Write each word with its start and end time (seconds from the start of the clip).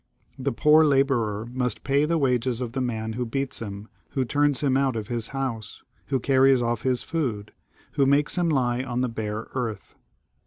The 0.39 0.51
poor 0.51 0.83
labourer 0.83 1.45
must 1.51 1.83
pay 1.83 2.05
the 2.05 2.17
wages 2.17 2.59
of 2.59 2.71
the 2.71 2.81
man 2.81 3.13
who 3.13 3.23
beats 3.23 3.59
him, 3.59 3.87
who 4.13 4.25
turns 4.25 4.61
him 4.61 4.75
out 4.75 4.95
of 4.95 5.09
his 5.09 5.27
house, 5.27 5.83
who 6.07 6.19
carries 6.19 6.59
off 6.59 6.81
his 6.81 7.03
food, 7.03 7.51
who 7.91 8.07
makes 8.07 8.35
him 8.35 8.49
lie 8.49 8.81
on 8.81 9.01
the 9.01 9.09
bare 9.09 9.45
earth. 9.53 9.93